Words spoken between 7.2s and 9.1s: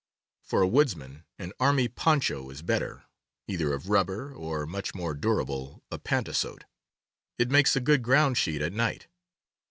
It makes a good ground sheet at night.